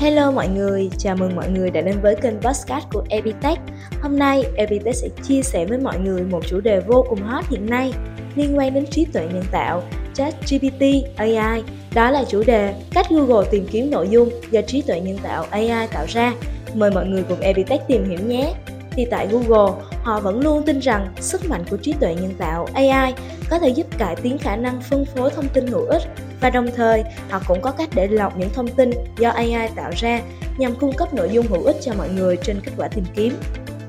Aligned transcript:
Hello 0.00 0.30
mọi 0.30 0.48
người, 0.48 0.90
chào 0.98 1.16
mừng 1.16 1.36
mọi 1.36 1.48
người 1.48 1.70
đã 1.70 1.80
đến 1.80 1.96
với 2.02 2.16
kênh 2.16 2.40
podcast 2.40 2.84
của 2.92 3.04
Epitech. 3.08 3.58
Hôm 4.02 4.18
nay 4.18 4.44
Epitech 4.56 4.96
sẽ 4.96 5.08
chia 5.22 5.42
sẻ 5.42 5.64
với 5.64 5.78
mọi 5.78 5.98
người 5.98 6.22
một 6.22 6.40
chủ 6.48 6.60
đề 6.60 6.80
vô 6.80 7.06
cùng 7.08 7.22
hot 7.22 7.44
hiện 7.48 7.66
nay 7.66 7.92
liên 8.34 8.58
quan 8.58 8.74
đến 8.74 8.86
trí 8.86 9.04
tuệ 9.04 9.28
nhân 9.32 9.44
tạo, 9.52 9.82
chat 10.14 10.34
GPT, 10.50 10.82
AI. 11.16 11.62
Đó 11.94 12.10
là 12.10 12.24
chủ 12.28 12.42
đề 12.46 12.74
cách 12.94 13.06
Google 13.10 13.48
tìm 13.50 13.66
kiếm 13.70 13.90
nội 13.90 14.08
dung 14.08 14.28
do 14.50 14.60
trí 14.60 14.82
tuệ 14.82 15.00
nhân 15.00 15.18
tạo 15.22 15.46
AI 15.50 15.88
tạo 15.92 16.06
ra. 16.08 16.32
Mời 16.74 16.90
mọi 16.90 17.06
người 17.06 17.22
cùng 17.28 17.40
Epitech 17.40 17.80
tìm 17.88 18.04
hiểu 18.04 18.18
nhé. 18.26 18.54
Thì 18.90 19.04
tại 19.10 19.28
Google, 19.30 19.72
họ 20.02 20.20
vẫn 20.20 20.40
luôn 20.40 20.62
tin 20.62 20.78
rằng 20.78 21.08
sức 21.20 21.48
mạnh 21.48 21.64
của 21.70 21.76
trí 21.76 21.92
tuệ 21.92 22.14
nhân 22.14 22.34
tạo 22.38 22.66
AI 22.74 23.14
có 23.50 23.58
thể 23.58 23.68
giúp 23.68 23.86
cải 23.98 24.16
tiến 24.16 24.38
khả 24.38 24.56
năng 24.56 24.80
phân 24.80 25.04
phối 25.04 25.30
thông 25.30 25.48
tin 25.48 25.66
hữu 25.66 25.84
ích 25.84 26.02
và 26.40 26.50
đồng 26.50 26.66
thời, 26.76 27.04
họ 27.30 27.40
cũng 27.46 27.60
có 27.62 27.70
cách 27.70 27.88
để 27.94 28.08
lọc 28.08 28.38
những 28.38 28.50
thông 28.54 28.68
tin 28.68 28.90
do 29.18 29.30
AI 29.30 29.68
tạo 29.76 29.90
ra 29.96 30.20
nhằm 30.58 30.74
cung 30.74 30.92
cấp 30.92 31.14
nội 31.14 31.28
dung 31.32 31.46
hữu 31.46 31.64
ích 31.64 31.76
cho 31.80 31.92
mọi 31.98 32.08
người 32.08 32.36
trên 32.42 32.60
kết 32.64 32.72
quả 32.76 32.88
tìm 32.88 33.04
kiếm. 33.14 33.34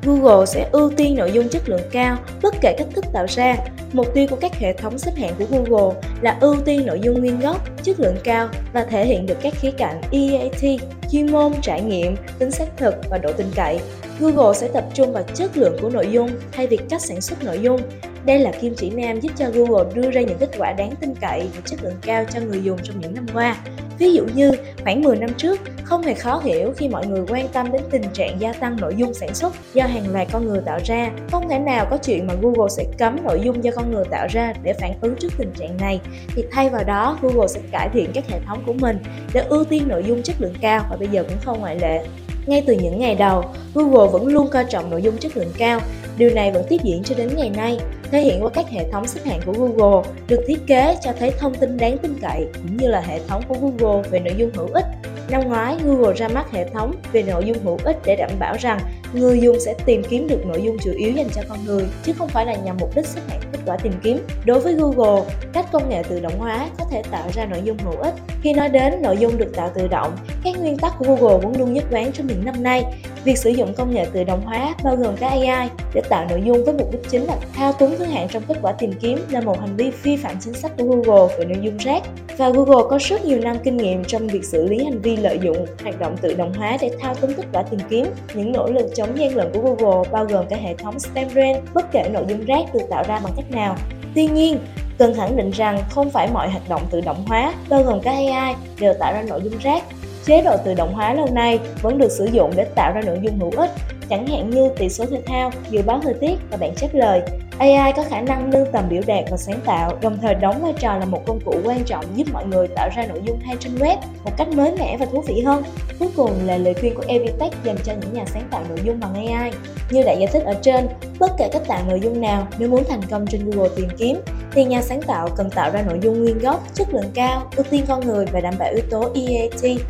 Google 0.04 0.46
sẽ 0.46 0.70
ưu 0.72 0.92
tiên 0.98 1.16
nội 1.16 1.32
dung 1.32 1.50
chất 1.50 1.70
lượng 1.70 1.82
cao 1.92 2.18
bất 2.42 2.56
kể 2.62 2.76
cách 2.78 2.88
thức 2.96 3.06
tạo 3.14 3.26
ra. 3.30 3.56
Mục 3.94 4.08
tiêu 4.14 4.28
của 4.30 4.36
các 4.36 4.56
hệ 4.56 4.74
thống 4.74 4.98
xếp 4.98 5.12
hạng 5.18 5.34
của 5.40 5.46
Google 5.50 6.02
là 6.22 6.38
ưu 6.42 6.56
tiên 6.66 6.86
nội 6.86 7.00
dung 7.04 7.20
nguyên 7.20 7.40
gốc, 7.40 7.84
chất 7.84 8.00
lượng 8.00 8.18
cao 8.24 8.50
và 8.74 8.84
thể 8.84 9.06
hiện 9.06 9.26
được 9.26 9.38
các 9.42 9.54
khía 9.54 9.72
cạnh 9.72 10.02
EAT, 10.12 10.82
chuyên 11.12 11.32
môn, 11.32 11.52
trải 11.62 11.82
nghiệm, 11.82 12.16
tính 12.40 12.52
xác 12.52 12.78
thực 12.78 12.96
và 13.10 13.18
độ 13.18 13.34
tin 13.34 13.48
cậy. 13.56 13.80
Google 14.20 14.54
sẽ 14.54 14.68
tập 14.68 14.86
trung 14.94 15.14
vào 15.14 15.24
chất 15.34 15.58
lượng 15.58 15.78
của 15.82 15.90
nội 15.90 16.08
dung 16.12 16.30
thay 16.52 16.68
vì 16.68 16.78
cách 16.78 17.02
sản 17.02 17.22
xuất 17.22 17.44
nội 17.44 17.60
dung. 17.62 17.82
Đây 18.26 18.40
là 18.40 18.52
kim 18.62 18.76
chỉ 18.78 18.90
nam 18.90 19.20
giúp 19.20 19.32
cho 19.38 19.50
Google 19.54 19.94
đưa 19.94 20.12
ra 20.12 20.22
những 20.22 20.38
kết 20.38 20.50
quả 20.58 20.74
đáng 20.74 20.92
tin 21.00 21.14
cậy 21.22 21.48
và 21.56 21.62
chất 21.66 21.84
lượng 21.84 21.96
cao 22.02 22.24
cho 22.34 22.40
người 22.40 22.64
dùng 22.64 22.78
trong 22.84 23.00
những 23.00 23.14
năm 23.16 23.26
qua. 23.34 23.56
Ví 24.00 24.14
dụ 24.14 24.26
như, 24.36 24.52
khoảng 24.84 25.02
10 25.02 25.18
năm 25.18 25.30
trước, 25.38 25.60
không 25.84 26.02
hề 26.02 26.14
khó 26.14 26.42
hiểu 26.44 26.74
khi 26.78 26.90
mọi 26.90 27.08
người 27.08 27.22
quan 27.30 27.48
tâm 27.48 27.72
đến 27.72 27.82
tình 27.92 28.04
trạng 28.14 28.42
gia 28.42 28.54
tăng 28.54 28.78
nội 28.82 28.96
dung 28.98 29.14
sản 29.14 29.36
xuất 29.36 29.54
do 29.74 29.84
hàng 29.84 30.14
loạt 30.14 30.28
con 30.32 30.46
người 30.46 30.62
tạo 30.66 30.80
ra. 30.86 31.12
Không 31.32 31.50
thể 31.50 31.60
nào 31.60 31.88
có 31.90 31.98
chuyện 31.98 32.28
mà 32.28 32.34
Google 32.42 32.70
sẽ 32.70 32.84
cấm 32.98 33.24
nội 33.24 33.42
dung 33.44 33.64
do 33.64 33.72
con 33.76 33.92
người 33.92 34.04
tạo 34.12 34.28
ra 34.32 34.54
để 34.64 34.74
phản 34.74 34.94
ứng 35.02 35.16
trước 35.16 35.34
tình 35.38 35.52
trạng 35.60 35.78
này. 35.78 36.00
Thì 36.36 36.44
thay 36.52 36.70
vào 36.70 36.84
đó, 36.84 37.18
Google 37.22 37.48
sẽ 37.48 37.60
cải 37.72 37.90
thiện 37.94 38.12
các 38.14 38.28
hệ 38.30 38.40
thống 38.48 38.64
của 38.66 38.74
mình 38.74 38.98
để 39.34 39.42
ưu 39.42 39.64
tiên 39.64 39.88
nội 39.88 40.04
dung 40.08 40.24
chất 40.24 40.36
lượng 40.40 40.56
cao 40.62 40.86
và 40.90 40.98
bây 40.98 41.08
giờ 41.08 41.24
cũng 41.24 41.38
không 41.46 41.60
ngoại 41.60 41.80
lệ. 41.80 42.06
Ngay 42.46 42.64
từ 42.68 42.74
những 42.74 43.00
ngày 43.00 43.16
đầu, 43.16 43.44
Google 43.74 44.12
vẫn 44.12 44.28
luôn 44.28 44.48
coi 44.48 44.66
trọng 44.66 44.90
nội 44.90 45.02
dung 45.02 45.18
chất 45.18 45.38
lượng 45.38 45.52
cao. 45.58 45.80
Điều 46.18 46.30
này 46.30 46.52
vẫn 46.52 46.66
tiếp 46.70 46.78
diễn 46.84 47.04
cho 47.04 47.16
đến 47.16 47.30
ngày 47.38 47.50
nay, 47.50 47.80
thể 48.12 48.22
hiện 48.22 48.44
qua 48.44 48.50
các 48.50 48.70
hệ 48.70 48.90
thống 48.92 49.08
xếp 49.08 49.22
hạng 49.26 49.40
của 49.46 49.54
Google 49.54 50.10
được 50.28 50.44
thiết 50.48 50.68
kế 50.68 50.98
cho 51.04 51.12
thấy 51.20 51.32
thông 51.40 51.56
tin 51.56 51.78
đáng 51.78 51.98
tin 51.98 52.14
cậy 52.22 52.48
cũng 52.54 52.78
như 52.78 52.88
là 52.88 53.02
hệ 53.02 53.20
thống 53.28 53.44
của 53.48 53.56
Google 53.62 54.10
về 54.10 54.20
nội 54.20 54.34
dung 54.38 54.50
hữu 54.54 54.68
ích. 54.74 54.86
Năm 55.32 55.48
ngoái, 55.48 55.78
Google 55.86 56.14
ra 56.16 56.28
mắt 56.28 56.52
hệ 56.52 56.70
thống 56.70 56.96
về 57.12 57.24
nội 57.24 57.44
dung 57.46 57.58
hữu 57.64 57.78
ích 57.84 57.98
để 58.06 58.16
đảm 58.16 58.32
bảo 58.40 58.56
rằng 58.60 58.80
người 59.14 59.40
dùng 59.40 59.60
sẽ 59.60 59.74
tìm 59.86 60.04
kiếm 60.10 60.28
được 60.28 60.46
nội 60.46 60.62
dung 60.64 60.78
chủ 60.84 60.92
yếu 60.92 61.12
dành 61.12 61.28
cho 61.36 61.42
con 61.50 61.66
người, 61.66 61.86
chứ 62.04 62.14
không 62.18 62.28
phải 62.28 62.46
là 62.46 62.56
nhằm 62.56 62.78
mục 62.80 62.96
đích 62.96 63.06
xếp 63.06 63.22
hạng 63.30 63.40
kết 63.52 63.60
quả 63.66 63.78
tìm 63.78 63.94
kiếm. 64.04 64.18
Đối 64.46 64.60
với 64.60 64.74
Google, 64.74 65.22
cách 65.54 65.66
công 65.72 65.90
nghệ 65.90 66.04
tự 66.10 66.20
động 66.20 66.40
hóa 66.40 66.68
có 66.80 66.86
thể 66.92 67.02
tạo 67.12 67.30
ra 67.34 67.46
nội 67.46 67.62
dung 67.64 67.78
hữu 67.78 67.98
ích. 67.98 68.14
Khi 68.42 68.54
nói 68.54 68.70
đến 68.70 69.02
nội 69.02 69.18
dung 69.18 69.38
được 69.38 69.56
tạo 69.56 69.72
tự 69.76 69.88
động, 69.88 70.18
các 70.44 70.60
nguyên 70.60 70.78
tắc 70.78 70.94
của 71.00 71.06
Google 71.06 71.38
vẫn 71.38 71.60
luôn 71.60 71.74
nhất 71.74 71.84
quán 71.92 72.12
trong 72.12 72.28
những 72.28 72.46
năm 72.46 72.64
nay. 72.64 72.84
Việc 73.26 73.38
sử 73.38 73.50
dụng 73.50 73.74
công 73.74 73.94
nghệ 73.94 74.06
tự 74.14 74.24
động 74.24 74.42
hóa 74.46 74.76
bao 74.84 74.96
gồm 74.96 75.16
cả 75.18 75.30
AI 75.30 75.70
để 75.94 76.02
tạo 76.10 76.26
nội 76.30 76.42
dung 76.46 76.66
với 76.66 76.74
mục 76.74 76.92
đích 76.92 77.10
chính 77.10 77.24
là 77.24 77.38
thao 77.54 77.74
túng 77.74 77.98
thứ 77.98 78.06
hạng 78.06 78.28
trong 78.28 78.44
kết 78.48 78.58
quả 78.62 78.72
tìm 78.72 78.94
kiếm 79.02 79.26
là 79.30 79.42
một 79.42 79.60
hành 79.60 79.76
vi 79.76 79.92
vi 80.04 80.18
phạm 80.18 80.36
chính 80.40 80.54
sách 80.54 80.72
của 80.78 80.84
Google 80.84 81.36
về 81.38 81.46
nội 81.46 81.58
dung 81.62 81.78
rác. 81.78 82.04
Và 82.38 82.50
Google 82.50 82.84
có 82.90 83.00
rất 83.02 83.26
nhiều 83.26 83.40
năm 83.40 83.58
kinh 83.64 83.78
nghiệm 83.78 84.04
trong 84.04 84.28
việc 84.28 84.46
xử 84.46 84.68
lý 84.68 84.84
hành 84.84 85.02
vi 85.02 85.16
lợi 85.16 85.40
dụng 85.44 85.66
hoạt 85.84 86.00
động 86.00 86.18
tự 86.22 86.34
động 86.34 86.54
hóa 86.54 86.78
để 86.82 86.92
thao 87.00 87.16
túng 87.16 87.34
kết 87.34 87.44
quả 87.54 87.64
tìm 87.64 87.80
kiếm. 87.90 88.06
Những 88.34 88.52
nỗ 88.52 88.68
lực 88.68 88.92
chống 88.96 89.18
gian 89.18 89.36
lận 89.36 89.52
của 89.54 89.62
Google 89.62 90.10
bao 90.12 90.26
gồm 90.26 90.46
cả 90.50 90.56
hệ 90.56 90.76
thống 90.76 91.00
StemRank 91.00 91.74
bất 91.74 91.92
kể 91.92 92.10
nội 92.14 92.26
dung 92.30 92.46
rác 92.46 92.74
được 92.74 92.84
tạo 92.90 93.04
ra 93.08 93.20
bằng 93.24 93.34
cách 93.36 93.52
nào. 93.52 93.76
Tuy 94.16 94.28
nhiên, 94.28 94.60
cần 94.98 95.14
khẳng 95.14 95.38
định 95.38 95.52
rằng 95.52 95.84
không 95.90 96.10
phải 96.10 96.28
mọi 96.34 96.50
hoạt 96.50 96.70
động 96.70 96.82
tự 96.92 97.02
động 97.02 97.26
hóa 97.28 97.54
bao 97.70 97.84
gồm 97.84 98.02
cả 98.02 98.12
AI 98.12 98.56
đều 98.80 98.94
tạo 99.00 99.14
ra 99.14 99.22
nội 99.22 99.42
dung 99.44 99.58
rác 99.64 99.84
chế 100.26 100.42
độ 100.42 100.58
tự 100.66 100.74
động 100.74 100.94
hóa 100.94 101.14
lâu 101.14 101.28
nay 101.32 101.60
vẫn 101.82 101.98
được 101.98 102.12
sử 102.12 102.26
dụng 102.26 102.52
để 102.56 102.64
tạo 102.76 102.92
ra 102.96 103.02
nội 103.02 103.20
dung 103.22 103.40
hữu 103.40 103.52
ích 103.52 103.72
chẳng 104.12 104.28
hạn 104.28 104.50
như 104.50 104.70
tỷ 104.78 104.90
số 104.90 105.06
thể 105.06 105.22
thao, 105.26 105.52
dự 105.70 105.82
báo 105.82 106.00
thời 106.04 106.14
tiết 106.14 106.36
và 106.52 106.58
bản 106.58 106.76
chép 106.76 106.90
lời. 106.94 107.22
AI 107.58 107.94
có 107.96 108.04
khả 108.10 108.22
năng 108.22 108.50
nâng 108.50 108.72
tầm 108.72 108.90
biểu 108.90 109.02
đạt 109.08 109.24
và 109.32 109.38
sáng 109.38 109.60
tạo, 109.66 109.98
đồng 110.02 110.18
thời 110.22 110.36
đóng 110.36 110.62
vai 110.62 110.74
trò 110.80 110.98
là 110.98 111.06
một 111.06 111.26
công 111.26 111.40
cụ 111.46 111.56
quan 111.64 111.84
trọng 111.84 112.06
giúp 112.16 112.28
mọi 112.34 112.46
người 112.46 112.68
tạo 112.68 112.90
ra 112.96 113.06
nội 113.06 113.22
dung 113.26 113.40
hay 113.40 113.56
trên 113.60 113.76
web 113.76 113.98
một 114.24 114.32
cách 114.38 114.48
mới 114.48 114.72
mẻ 114.80 114.98
và 114.98 115.06
thú 115.06 115.22
vị 115.28 115.42
hơn. 115.46 115.64
Cuối 116.00 116.10
cùng 116.16 116.32
là 116.46 116.58
lời 116.58 116.74
khuyên 116.74 116.96
của 116.96 117.04
Evitech 117.08 117.64
dành 117.64 117.78
cho 117.84 117.94
những 118.02 118.14
nhà 118.14 118.26
sáng 118.26 118.48
tạo 118.52 118.64
nội 118.70 118.80
dung 118.84 119.00
bằng 119.00 119.28
AI. 119.28 119.52
Như 119.92 120.04
đã 120.04 120.12
giải 120.12 120.28
thích 120.28 120.44
ở 120.44 120.54
trên, 120.62 120.88
bất 121.20 121.32
kể 121.38 121.50
cách 121.54 121.68
tạo 121.68 121.82
nội 121.88 122.00
dung 122.00 122.22
nào 122.22 122.48
nếu 122.58 122.70
muốn 122.70 122.84
thành 122.90 123.02
công 123.10 123.28
trên 123.28 123.50
Google 123.50 123.70
tìm 123.76 123.88
kiếm, 123.98 124.22
thì 124.52 124.64
nhà 124.64 124.82
sáng 124.82 125.02
tạo 125.02 125.30
cần 125.38 125.50
tạo 125.50 125.72
ra 125.72 125.82
nội 125.82 126.00
dung 126.02 126.20
nguyên 126.20 126.40
gốc, 126.40 126.64
chất 126.74 126.94
lượng 126.94 127.12
cao, 127.14 127.48
ưu 127.56 127.66
tiên 127.70 127.86
con 127.88 128.08
người 128.08 128.26
và 128.26 128.42
đảm 128.42 128.54
bảo 128.60 128.72
yếu 128.72 128.84
tố 128.90 129.10
EAT. 129.16 129.82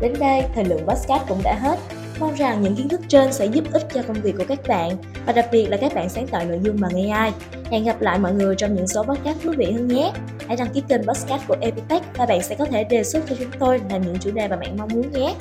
Đến 0.00 0.12
đây, 0.20 0.42
thời 0.54 0.64
lượng 0.64 0.86
podcast 0.86 1.22
cũng 1.28 1.40
đã 1.44 1.54
hết. 1.54 1.78
Mong 2.20 2.34
rằng 2.34 2.62
những 2.62 2.76
kiến 2.76 2.88
thức 2.88 3.00
trên 3.08 3.32
sẽ 3.32 3.46
giúp 3.46 3.64
ích 3.72 3.86
cho 3.94 4.02
công 4.02 4.20
việc 4.22 4.34
của 4.38 4.44
các 4.48 4.58
bạn 4.68 4.96
và 5.26 5.32
đặc 5.32 5.48
biệt 5.52 5.66
là 5.66 5.76
các 5.76 5.94
bạn 5.94 6.08
sáng 6.08 6.26
tạo 6.26 6.44
nội 6.44 6.60
dung 6.62 6.76
bằng 6.80 7.10
AI. 7.10 7.32
Hẹn 7.70 7.84
gặp 7.84 8.00
lại 8.00 8.18
mọi 8.18 8.32
người 8.32 8.54
trong 8.56 8.74
những 8.74 8.86
số 8.86 9.02
podcast 9.02 9.42
thú 9.42 9.52
vị 9.56 9.72
hơn 9.72 9.88
nhé. 9.88 10.12
Hãy 10.48 10.56
đăng 10.56 10.68
ký 10.74 10.82
kênh 10.88 11.06
podcast 11.06 11.42
của 11.48 11.56
Epitech 11.60 12.02
và 12.16 12.26
bạn 12.26 12.42
sẽ 12.42 12.54
có 12.54 12.64
thể 12.64 12.84
đề 12.84 13.04
xuất 13.04 13.24
cho 13.28 13.36
chúng 13.38 13.50
tôi 13.58 13.80
là 13.90 13.96
những 13.96 14.18
chủ 14.20 14.30
đề 14.30 14.48
mà 14.48 14.56
bạn 14.56 14.76
mong 14.78 14.88
muốn 14.94 15.12
nhé. 15.12 15.34